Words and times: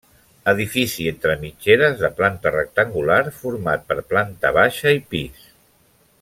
Edifici 0.51 1.03
entre 1.11 1.35
mitgeres 1.41 1.99
de 2.05 2.11
planta 2.21 2.53
rectangular, 2.57 3.19
format 3.43 3.87
per 3.93 3.99
planta 4.15 4.53
baixa 4.61 4.97
i 5.01 5.05
pis. 5.15 5.47